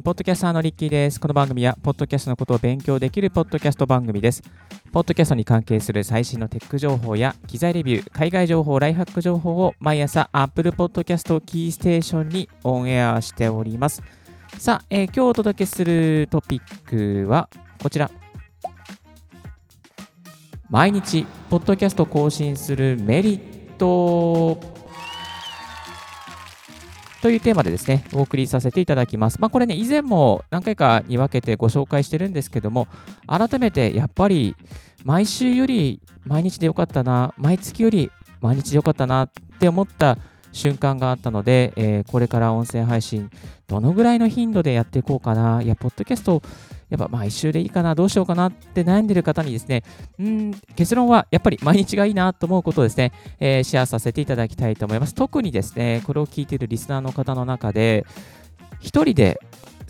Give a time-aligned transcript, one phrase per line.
[0.00, 1.20] グーモーニンポッドキャスターのリッキーです。
[1.20, 4.42] この番組は、ポッドキャストのことを勉強できるポッドキャスト番組です。
[4.92, 14.02] ポッドキャストに関係する最新のテック情報や、機材レビュー、海外情報、ライフハック情報を毎朝、Apple Podcast キーステーションにオンエアしております。
[14.58, 17.48] さあ、えー、今日お届けするトピックは
[17.82, 18.10] こちら。
[20.70, 23.38] 毎日、ポッドキャスト更新するメリッ
[23.76, 24.79] ト。
[27.22, 29.40] というテーマでですね、お送りさせていただきます。
[29.40, 32.88] まあ、これね、以前も何回かに分けてご紹介してるんですけども、
[33.26, 34.56] 改めてやっぱり
[35.04, 40.16] 毎週より毎日でよかったな、毎月より毎日でよかったなって思った
[40.52, 43.30] 瞬間があったので、えー、これから音声配信、
[43.66, 45.62] どのぐらいの頻度でやっていこうかな。
[45.62, 46.42] いや、ポッドキャスト
[46.90, 49.84] やっぱ毎週でいいかな、どうしようかなって悩んでる方にですね、
[50.18, 55.14] うん結論はやっぱり毎日がいいなと思うことをですね、えー、シェアさせていただきたいと思います。
[55.14, 58.04] 特にですね、これを聞いているリスナーの方の中で、
[58.80, 59.40] 一人で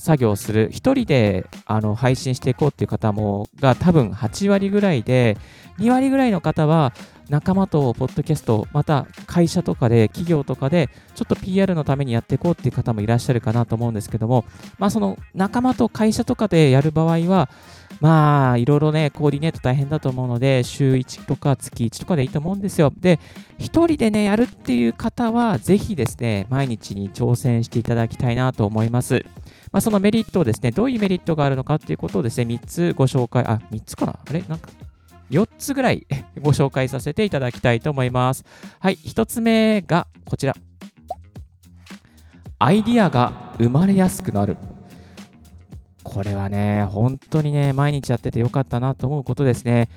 [0.00, 5.36] 作業する、一人であの配信していこうっていう方もが多分8割ぐらいで、
[5.78, 6.92] 2割ぐらいの方は
[7.30, 14.44] 仲間とポッドキャスト、また会社とかで、企業とかで、ちょっと PR のためにやっていこうっていう方もいらっしゃるかなと思うんですけども、
[14.78, 17.48] まあその仲間と会社とかでやる場合は、
[18.00, 22.92] まあいろいろね、コーディネート大変だと思うので、週1とか月1とかでいいと思うんですよ。
[22.98, 23.20] で、
[23.58, 29.24] 1人でね、やるっていう方は、ぜひですね、毎日に挑戦していただきたいなと思います。
[29.72, 34.18] まあ、そのメリットをですね、どういうメリットがあるのかっていうことをですね、3つご紹介、あ、3つかな？
[34.24, 34.42] あれ？
[34.48, 34.70] なんか
[35.30, 36.06] 4つぐらい
[36.42, 38.44] ご紹介させていただきたいと思います。
[38.80, 40.56] はい、1つ目がこちら。
[42.58, 44.56] アイディアが生まれやすくなる。
[46.02, 49.88] これはね、本当にね、毎日やっててよかったなと思うことですね。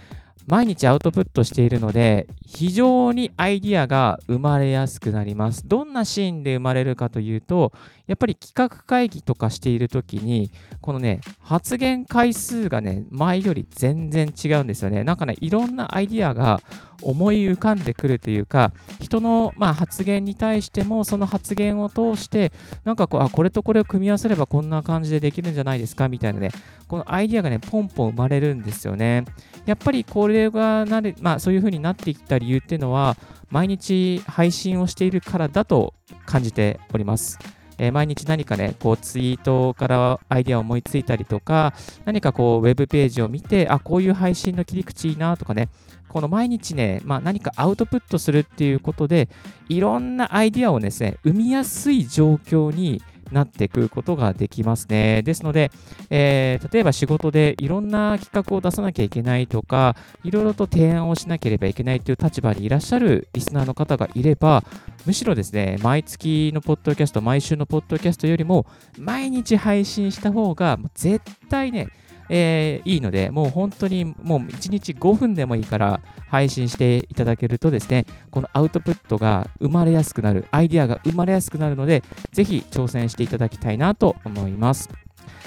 [0.48, 5.68] 毎日アウトプットしているので、非常にアイディアが生まれやすくなります。
[5.68, 7.72] どんなシーンで生まれるかというと、
[8.08, 15.04] やっぱり企画会議とかしているときに、このね、発言回数がね、前より全然違うんですよね。
[15.04, 16.62] なんかね、いろんなアイディアが
[17.04, 22.52] 思い浮かんでくるというか、人の、まあ、発言に対しても、その発言を通して、
[22.84, 26.50] なんかこう、あ、これとこれを組み合わせればこんな感じでできるんじゃないですかみたいなね、
[26.88, 29.26] このアイディアがね、ポンポン生まれるんですよね。
[29.66, 33.18] やっぱりこれがなる、まあ、そういう風になってきた理由っていうのは、
[33.50, 35.94] 毎日配信をしているからだと
[36.26, 37.38] 感じております。
[37.78, 41.74] えー、毎日何かね、こうツイートからアイデアを思いついたりとか、
[42.06, 45.70] 何かこうウェブページを見て、あ、こういう配信の切り口いいなとかね、
[46.14, 49.30] この毎日ね、まあ、何かアウトプットするっていうことで、
[49.68, 53.02] いろんなアイディアをですね、生みやすい状況に
[53.34, 55.22] なっていくことができますね。
[55.24, 55.72] ですので、
[56.10, 64.64] えー、例えば仕事でいろんな企画を出さなきゃいけないとか、いろいろと提案をしなければいけないという立場にいらっしゃるリスナーの方がいれば、
[65.06, 68.66] むしろですね、毎月のポッドキャスト、毎週のポッドキャストよりも、
[68.98, 71.90] 毎日配信した方が、絶対ね、
[72.30, 84.90] えー、いいので、もう本当にもう1日5分でもいいから配信していただけるとですね、このアウトプットが生まれやすくなる、アイディアが生まれやすくなるので、ぜひ挑戦していただきたいなと思います。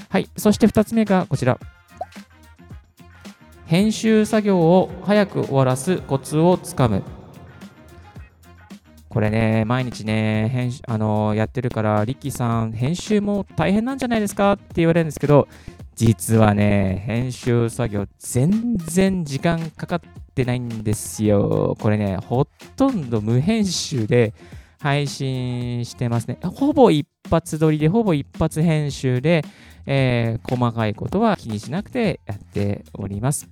[0.08, 1.58] はい、そして2つ目がこちら。
[3.66, 7.02] 編集作業を早く終わらすコツをつかむ。
[9.08, 15.48] これね、毎日ね、編あのやってるから、リッキーさん、編集も大変なんじゃないですかって言われるんですけど、
[15.96, 20.00] 実はね、編集作業全然時間かかっ
[20.34, 21.74] てないんですよ。
[21.80, 22.44] これね、ほ
[22.76, 24.34] とんど無編集で
[24.78, 26.38] 配信してますね。
[26.42, 29.42] ほぼ一発撮りで、ほぼ一発編集で、
[29.86, 33.48] えー、細かいことは気にしなくてやっております。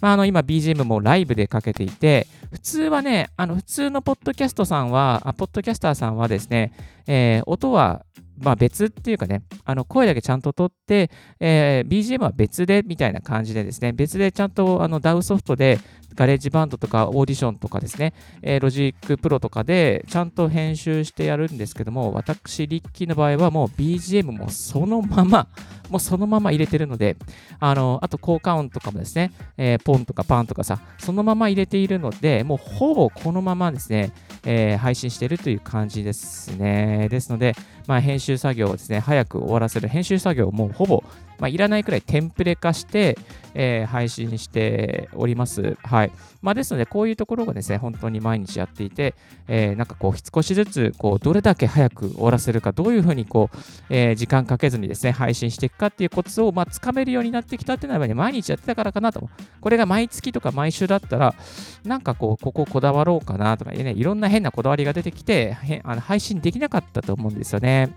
[0.00, 6.72] まあ、あの今 BGM もライブでかけていて、普通はね、あの普通のポッドキャストさんは、あポッドキャスターさんはですね、
[7.08, 8.04] えー、音は
[8.40, 15.78] まあ、別っていうかね、あの声だけちゃんと取って、えー、BGM は別でみたいな感じでですね、別でちゃんとあの DAW ソフトで
[16.18, 18.12] ガレージバンドとかオーディションとかですね、
[18.42, 25.46] えー、ロジックプロとかでちゃんと編集してやるんですけども、私、リッキーの場合はもう BGM もそのまま、
[25.88, 27.16] もうそのまま入れてるので、
[27.60, 34.12] あの、あと効果音とかもですね、えー、ポンとかパンとかさ、そのまま入れているので、もうほぼこのままですね、
[34.44, 37.08] えー、配信してるという感じですね。
[37.08, 37.54] ですので、
[37.86, 41.04] まあ、編集作業をですね、早く終わらせる編集作業をもうほぼ
[41.38, 43.16] まあ、いらないくらいテンプレ化して、
[43.54, 45.76] えー、配信しております。
[45.82, 46.12] はい。
[46.42, 49.14] まあ、ですので、こういうところがですね、本当に毎日やっていて、
[49.48, 53.56] えー、なんかこう、少しずつ、こう、どれだけ早く終わらせるか、どういうふうにこう、
[53.90, 59.28] えー、時間かけずにですね、配信していくかっていうコツを、まあ、つかめるようになってきたっていうのは、ね、毎日やってたからかなと。
[59.60, 61.34] これが毎月とか毎週だったら、
[61.84, 67.90] なんかこう、こここだわろうかなとか、ね、いろんな変なこだわりが出てきて、あの配信できなかったと思うんですよね。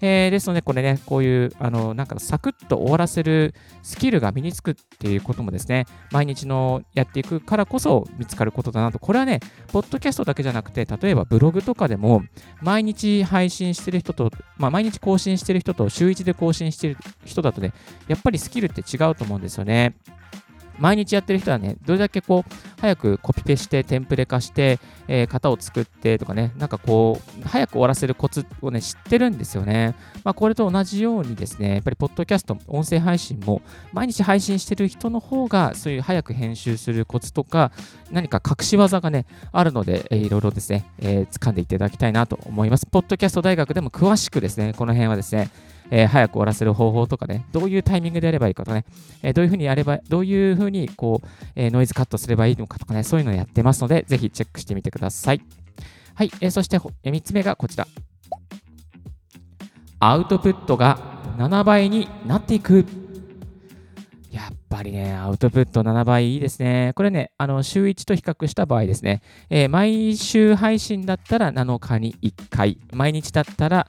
[0.00, 8.98] えー、ですので、これね、こういう、あの、なんかサクッと終わらせるスキルが身につくっていうこともですね、毎日のやっていくからこそ見つかることだなと。
[8.98, 12.22] これはね、ポッドキャストだけじゃなくて、例えばブログとかでも、
[12.60, 17.72] 毎日配信してる人と、まあ、毎日更新してる人と、週1で更新してる人だとね、
[18.08, 19.96] やっぱりスキルって違うと思うんですよね。
[20.78, 24.78] 毎日やってる人はね、どれだけこう、早くコピペして、テンプレ化して、
[25.08, 29.94] えー、型を作ってとかね、なんかこう、早く終わらせるコツをね、知ってるんですよね。
[30.24, 33.62] まあ、これと同じようにですね、やっぱり、ポッドキャスト、音声配信も、
[33.92, 37.72] 毎日配信してる人の方が、そういう早く編集するコツとか、
[38.10, 42.86] 何か隠し技がね、あるので、えー、いろいろですね、えー、掴んでいただきたいなと思います。
[42.86, 45.50] ポッドキャスト大学でも詳しくですね、この辺はですね、
[45.90, 48.84] えー、早く終わらせる方法とかね、どういうタイミングでやればいいかとかね、
[49.22, 55.40] えー、どういうふうにやれば、どういうふうにこう、えー、ノイズカットすればいいのかとかね、そういうのをやってますので、ぜひチェックしてみてください。
[56.14, 57.86] はい、えー、そして、え、3つ目がこちら。
[59.98, 60.98] アウトプットが
[61.38, 62.84] 7倍になっていく。
[64.30, 66.92] やっぱりね、アウトプット7倍いいですね。
[66.94, 73.88] これね、あの週1と比較した場合ですね、えー、毎週配信だったら7日に1回、毎日だったら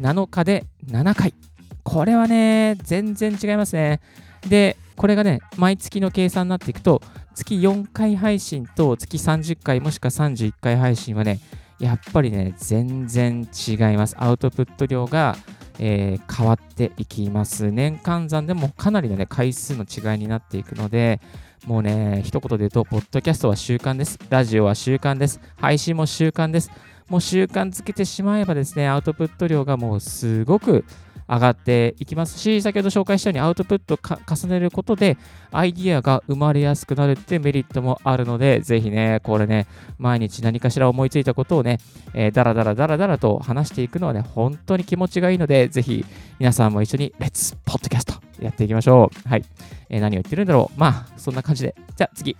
[0.00, 1.34] 7日で7回。
[1.82, 4.00] これはね、全然違いますね。
[4.48, 7.02] で、これがね、毎月の計算になっていくと、
[7.34, 11.38] 月4回配信と月30回もしくは31回配信はね、
[11.78, 14.16] やっぱりね、全然違います。
[14.18, 15.36] アウトプット量が、
[15.78, 17.70] えー、変わっていきます。
[17.70, 21.20] 年間算でもかなりのね、回数の違いになっていくので、
[21.66, 24.18] もうね、一言で言うと、ポッドキャストは習慣です。
[24.30, 25.40] ラジオは習慣です。
[25.56, 26.70] 配信も習慣です。
[27.08, 30.84] もう習慣づけてしまえばですね、アウトプット量がもうすごく
[31.28, 35.16] 上がっていきますし、先ほど紹介したようにアウトプット重ねることで、
[35.50, 39.66] アイディアが生まれやすくなるってメリットもあるので、ぜひね、これね、
[39.98, 41.78] 毎日何かしら思いついたことをね、
[42.14, 46.04] えー、だらだらだらだらと話していくのはね、本当に気持ちがいいので、ぜひ
[46.38, 49.28] 皆さんも一緒に、レッツポッドキャストやっていきましょう。
[49.28, 49.44] はい。
[49.88, 50.78] えー、何を言ってるんだろう。
[50.78, 51.74] まあ、そんな感じで。
[51.96, 52.36] じゃあ次。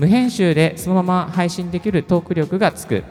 [0.00, 2.96] 無編集でそのまま配信できるトーク力がつく。
[2.96, 3.02] い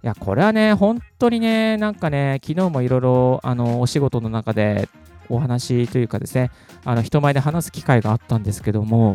[0.00, 4.88] や、これはね、本当にね、なんかね、昨日もいろいろ、あの、お仕事の中で
[5.28, 6.50] お話というかですね、
[6.86, 9.14] あの、人前で話す機会があったんですけども、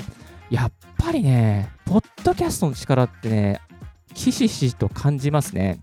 [0.52, 3.60] やっぱりね、ポッドキャストの力ってね、
[4.14, 5.80] ひしひしと感じますね。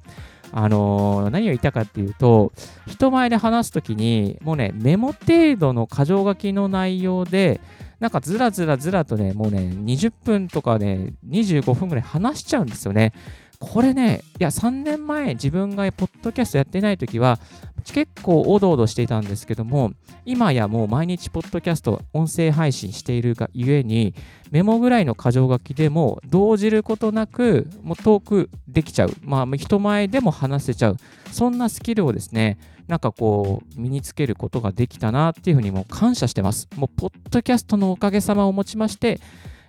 [0.52, 2.52] あのー、何を言いたかっていうと、
[2.86, 7.60] 人前で話すときに、もうね、メモ程度の箇条書きの内容で、
[8.04, 13.14] なんかずらずらずらとね、もうね、20分とかね、25分ぐらい話しちゃうんですよね。
[13.58, 17.38] これね、いや、3年前自分がポッドキャストやってない時は、
[17.82, 19.92] 結構おどおどしていたんですけども、
[20.26, 24.14] 今やもう毎日ポッドキャスト、音声配信しているがゆえに、
[24.50, 29.14] メモぐらいの箇条書きでも動じることなく、もうトークできちゃう。
[29.22, 30.98] まあ、人前でも話せちゃう。
[31.32, 36.68] そんなスキルをですね、なんかこう、身につけることができたなっていうふうにもう感謝してます。
[36.76, 39.20] もう、ポッドキャストのおかげさまをもちまして、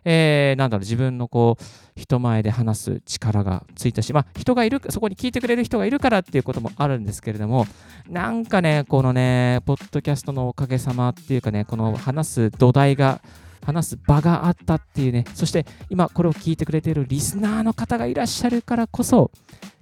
[0.03, 1.63] えー、なんだろう、自分のこう、
[1.99, 7.65] 人前で話す力がついたし、まあ、人がいる、そこに聞いてくれる人がいるからっていうこともあるんですけれども、
[8.09, 13.21] なんかね、このね、ポッドキャストのおかげさまっていうかね、この話す土台が、
[13.65, 19.31] 話す場があったっていうね、そして今これを聞いてくれているリスナーの方がいらっしゃるからこそ、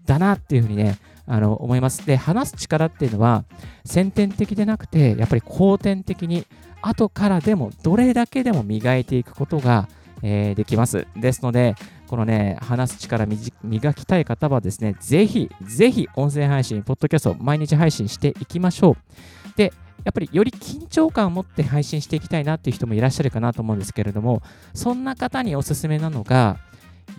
[0.06, 2.06] だなっていうふうにね、あの思います。
[2.06, 3.46] で、話す力っていうのは
[3.86, 6.46] 先天的でなくて、やっぱり後天的に
[6.82, 9.88] 後からでもどれだけでも磨いていくことが、
[10.22, 11.08] えー、できます。
[11.16, 11.76] ですので、
[12.08, 13.26] このね、話す力
[13.64, 19.58] 磨きたい方はですね、ぜひ、ぜひ音声配信、ポッドキャスト毎日配信していきましょう。
[19.58, 24.42] で、やっぱりより緊張感を持って配信していきたいなっていう人もいらっしゃるかなと思うんですけれども、
[24.74, 26.58] そんな方におすすめなのが、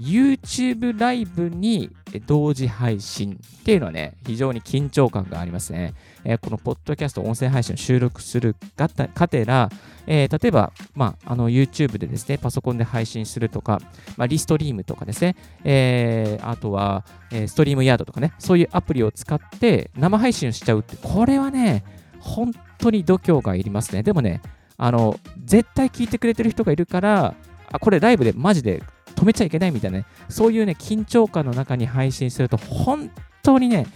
[0.01, 1.91] YouTube ライブに
[2.27, 5.95] 同時配信っていうのはね、非常に緊張感がありますね。
[6.25, 9.71] えー、このポッドキャスト音声配信を収録するがてら、
[10.07, 13.81] えー、例えば、まあ、あの YouTube でですね、パソコンで配信するとか、
[14.17, 21.85] まあ、リストリームとかですね、えー、あとは、え、ストリームヤードとかね、そういうアプリを使って生配信をしちゃうって、これはね、
[22.21, 24.03] 本当に度胸がいりますね。
[24.03, 24.41] でもね、
[24.77, 27.35] あの、絶対聞いてくれてる人がいるから、
[27.71, 28.83] あ、これライブでマジで
[29.15, 33.11] 止めちゃいけないみたいなね、そういうね、緊張感の中に配信すると、本
[33.43, 33.87] 当にね、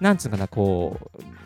[0.00, 0.98] なんつうかな、こ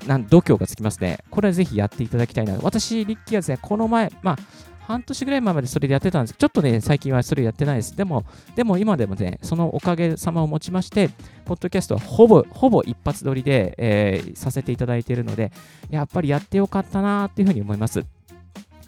[0.05, 1.19] う、なん度胸がつきますね。
[1.31, 2.57] これはぜひやっていただきたいな。
[2.63, 4.39] 私、リッキーはですね、この前、まあ、
[4.87, 7.97] 半年ぐらい前までそれでやってたんですけど、ちょっとね、最近はそれやってないです。
[7.97, 11.11] でも、でも今でもね、そのおかげさまをもちまして、
[11.45, 15.51] ポッドキャストはほぼ、ほぼ一発撮りで、えー、させていただいているので、
[15.91, 18.05] やっぱりやってよかったなっていうふうに思います。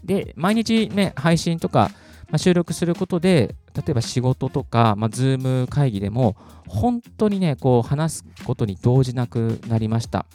[0.05, 1.91] で、毎日ね、配信とか、
[2.31, 10.27] まあ、収録することで、例えば仕事とか、まあ、ズーム会議でも、本当にね、こう話すことに動じなくなりました。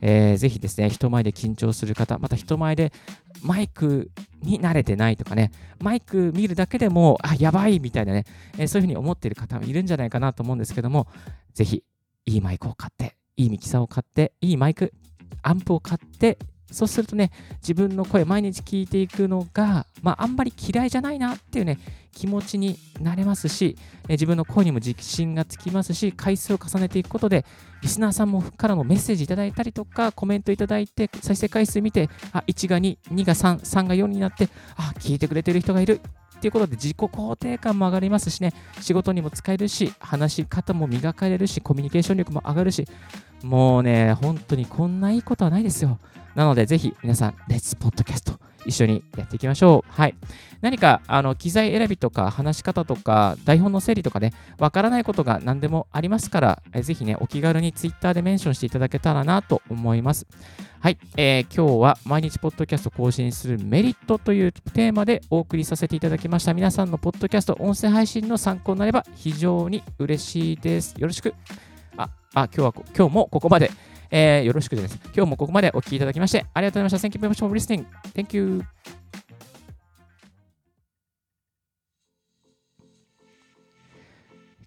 [0.00, 2.92] えー、ぜひですね、人前で緊張する方、また人前で
[3.42, 4.10] マイク
[4.42, 8.24] に慣れてないとかね、マイク見るだけでも、あ、やばいみたいなね、
[8.56, 11.08] えー、そういうふうに思っている方もいるんじゃないかなと思うんですけども、
[11.52, 11.82] ぜひ、
[12.26, 14.92] いいマイクを買って、いいミキサーを買って、いいマイク、
[15.42, 16.38] アンプを買って、
[16.70, 17.30] そうするとね、
[17.62, 21.78] 自分の声毎日聞いていくのが、まあ、あんまり嫌いじゃないなっていうね、
[22.12, 23.76] 気持ちになれますし、
[24.08, 27.44] 自分の声にも自信がつきますし、回数を重ねていくことで、
[27.82, 36.00] リスナーさんもからのメッセージいただいたりとか、コメントいただいて、再生回数見て、あ、1が2、2が3、3が4になって、あ、聞いてくれてる人がいる。
[36.40, 42.88] っていうことで自己肯定感も上がりますしね、仕事にも使えるし、話し方も磨かれるし、コミュニケーション力も上がるし、
[43.42, 45.98] もうね、本当にこんないいことはないですよ。
[46.34, 49.92] なので、ぜひ皆さん、レッツポッドキャスト一緒にやっていきましょう。
[49.92, 50.14] はい。
[50.60, 60.26] 何か、あの、機材選びとか、話し方とか、台本の整理とかね、わからないことが何でもありますから、えぜひね、お気軽に Twitter でメンションしていただけたらなと思います。
[60.80, 66.54] はい、えー、今日は毎日ポッドキャスト更新するメリットというテーマでお送りさせていただきました。
[66.54, 70.94] 皆さんのポッドキャスト、音声配信の参考になれば非常に嬉しいです。
[70.98, 71.34] よろしく。
[71.96, 73.70] あ、あ今日は、今日もここまで。
[74.12, 74.98] えー、よろしくです。
[75.14, 77.18] 今日もここまでお聞きいただきましてありがとうございました。
[77.18, 77.86] Thank you very much for listening.
[78.12, 78.64] Thank you.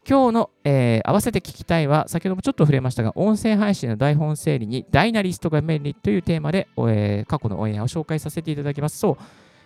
[0.06, 8.98] 今日の、えー、合わせて聞きたいは、先ほどもちょっと触れましたが、音声配信の台本整理にダイナリストが便利というテーマで、えー、過去のオンエアを紹介させていただきます。
[8.98, 9.18] そう、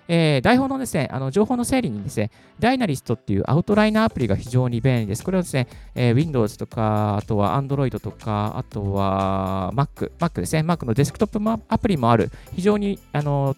[0.08, 5.24] えー、台本のですね、あの情報の整理にですね、ダイナリストっていうアウトライナーアプリが非常に便利です。
[5.24, 13.56] これはですね、えー、Windows とか、あとは Android とか、あとは Mac、Mac ですね、Mac のデスクトップアプリもある、非常にあの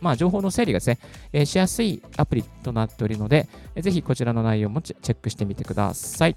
[0.00, 0.98] まあ、情報の整理がですね、
[1.32, 6.36] えー、しやすいアプリとなっておりので、ぜひこちらの内容もチェックしてみてください。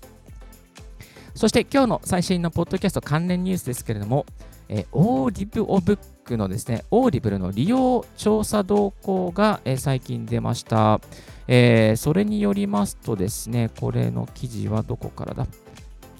[1.35, 4.25] そして今日の最新のポッドキャスト関連ニュースですけれども、
[4.69, 11.01] えー、オーディブオブックのですね、オーディブルの利用調査動向が、え、最近出ました、
[11.47, 15.47] えー、それによりますとですね、これの記事はどこからだ？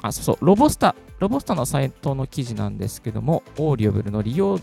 [0.02, 4.60] あ、そうそう、ロボスタ、ロボスタのサイトの記事なんですけども、オーディブルの利用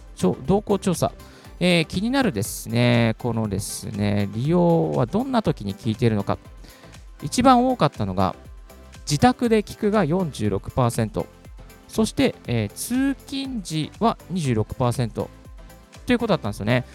[0.46, 1.12] 動向調査、
[1.58, 6.38] えー、気になるですね、このですね、利用はどんな時に聞いているのか。
[7.22, 8.34] 一番多かったのが、
[9.02, 11.26] 自宅で聞くが46%、
[11.90, 15.28] そして、えー、通勤時は26%と
[16.08, 16.86] いうことだったんですよね。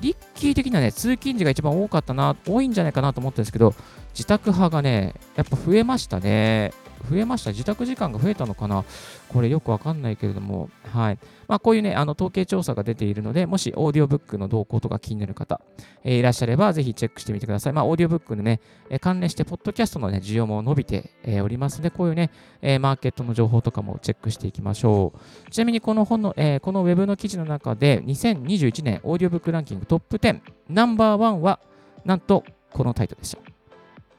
[0.00, 3.72] リッキー的にはね、通勤時が一番多かったな、多いんじゃないかなと思ったんですけど、
[4.14, 6.72] 自宅派がね、やっぱ増えましたね。
[7.08, 7.50] 増えました。
[7.50, 8.84] 自宅時間が増えたのかな？
[9.28, 11.18] これよくわかんないけれども、はい。
[11.48, 15.60] まあ、こういうね、あの統計調査が出ているので、もしオーディオブックの動向とか気になる方、
[16.04, 17.72] えー、いらっしゃれば、ぜひチェックしてみてください。
[17.72, 22.30] まあ、オーディオブックのね、えー、関連して、ポッドキャストのね、需要も伸びて、えー、おりますので、こういうね、
[22.60, 25.12] えマーケットの情報とかもチェックしていきましょ
[25.46, 25.50] う。
[25.50, 31.58] ちなみに、この本の、えこのウェブの記事の中で、2021年オーディオブックランキングトップ10、ナンバーワンは、
[32.04, 33.38] なんと、このタイトルでした。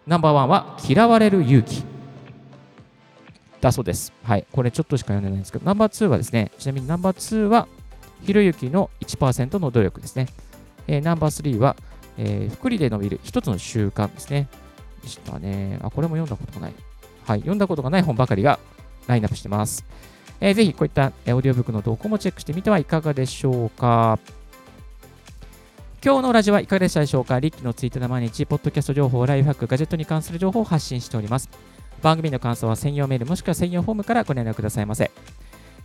[0.06, 1.93] ナンバーワンは、嫌われる勇気。
[3.64, 4.14] だそうです。
[4.24, 4.46] はい。
[4.52, 7.68] これちょっとしか読んでないんですけど、ナンバー2はですね、ちなみにナンバー2は、
[8.22, 10.28] ひろゆきの1%の努力ですね。
[10.88, 11.76] えー、ナンバー3は、
[12.18, 14.50] えー、福利で伸びる一つの習慣ですね。
[15.02, 15.80] でしたね。
[15.82, 16.74] あ、これも読んだことがない。
[17.26, 17.40] はい。
[17.40, 18.60] 読んだことがない本ばかりが
[19.08, 19.86] ラインナップしてます。
[20.42, 24.20] えー、ぜひこういったオーディオブックの動向もチェックしてみてはいかがでしょうか。
[26.04, 31.50] 今日のラジオはいかがでしたでしょうかリッキーのツイートで毎日、ポッドキャスト情報、ライフハック、ガジェットに関する情報を発信しております。
[32.04, 35.10] 番組の感想は専用メールもしくは専用フォームからご連絡くださいませ。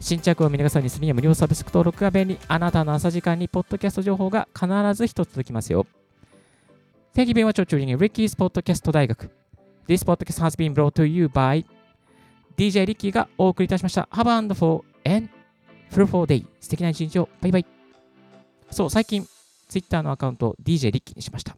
[0.00, 2.38] 新着を見逃さにするには無料サブスク登録が便利。
[2.48, 5.86] あなたの朝時間にポッドキャスト情報が必ず一つ届きますよ。
[7.14, 9.30] Thank you very much for tuning in Ricky's Podcast 大学。
[9.86, 11.64] This podcast has been brought to you by
[12.56, 14.08] DJ リッキーがお送りいたしました。
[14.10, 15.30] Have a wonderful and
[15.92, 16.44] fruitful day.
[16.60, 17.28] 素敵な一日を。
[17.40, 17.66] バイバイ。
[18.72, 19.24] そう、最近
[19.68, 21.56] Twitter のアカウントを DJ リッキーにしました。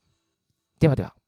[0.78, 1.19] ではでは。